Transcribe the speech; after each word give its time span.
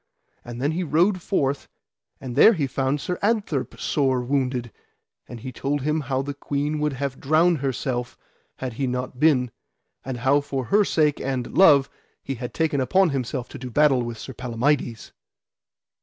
And 0.43 0.59
then 0.59 0.71
he 0.71 0.83
rode 0.83 1.21
forth, 1.21 1.67
and 2.19 2.35
there 2.35 2.53
he 2.53 2.65
found 2.65 2.99
Sir 2.99 3.19
Adtherp 3.21 3.79
sore 3.79 4.21
wounded, 4.23 4.71
and 5.27 5.41
he 5.41 5.51
told 5.51 5.81
him 5.83 6.01
how 6.01 6.23
the 6.23 6.33
queen 6.33 6.79
would 6.79 6.93
have 6.93 7.19
drowned 7.19 7.59
herself 7.59 8.17
had 8.55 8.73
he 8.73 8.87
not 8.87 9.19
been, 9.19 9.51
and 10.03 10.17
how 10.17 10.41
for 10.41 10.65
her 10.73 10.83
sake 10.83 11.19
and 11.21 11.55
love 11.55 11.87
he 12.23 12.33
had 12.33 12.51
taken 12.51 12.81
upon 12.81 13.11
him 13.11 13.21
to 13.23 13.57
do 13.59 13.69
battle 13.69 14.01
with 14.01 14.17
Sir 14.17 14.33
Palamides. 14.33 15.11